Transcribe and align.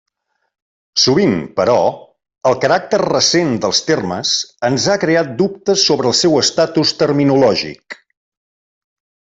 Sovint, 1.01 1.35
però, 1.59 1.75
el 2.51 2.57
caràcter 2.63 3.01
recent 3.03 3.53
dels 3.67 3.83
termes 3.91 4.33
ens 4.71 4.89
ha 4.95 4.99
creat 5.05 5.31
dubtes 5.43 5.85
sobre 5.93 6.11
el 6.13 6.19
seu 6.25 6.43
estatus 6.45 6.97
terminològic. 7.05 8.03